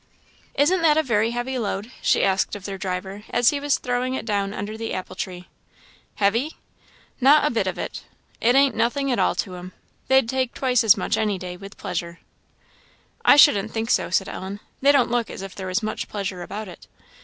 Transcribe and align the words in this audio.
"Isn't 0.55 0.81
that 0.81 0.97
a 0.97 1.03
very 1.03 1.29
heavy 1.29 1.59
load?" 1.59 1.91
she 2.01 2.23
asked 2.23 2.55
of 2.55 2.65
their 2.65 2.79
driver, 2.79 3.21
as 3.29 3.51
he 3.51 3.59
was 3.59 3.77
throwing 3.77 4.15
it 4.15 4.25
down 4.25 4.51
under 4.51 4.75
the 4.75 4.95
apple 4.95 5.15
tree. 5.15 5.47
"Heavy? 6.15 6.57
Not 7.19 7.45
a 7.45 7.51
bit 7.51 7.67
of 7.67 7.77
it. 7.77 8.03
It 8.41 8.55
ain't 8.55 8.73
nothing 8.73 9.11
at 9.11 9.19
all 9.19 9.35
to 9.35 9.57
'em. 9.57 9.73
They'd 10.07 10.27
take 10.27 10.55
twice 10.55 10.83
as 10.83 10.97
much 10.97 11.17
any 11.17 11.37
day 11.37 11.55
with 11.55 11.77
pleasure." 11.77 12.17
"I 13.23 13.35
shouldn't 13.35 13.73
think 13.73 13.91
so," 13.91 14.09
said 14.09 14.27
Ellen; 14.27 14.59
"they 14.81 14.91
don't 14.91 15.11
look 15.11 15.29
as 15.29 15.43
if 15.43 15.53
there 15.53 15.67
was 15.67 15.83
much 15.83 16.09
pleasure 16.09 16.41
about 16.41 16.67
it. 16.67 16.87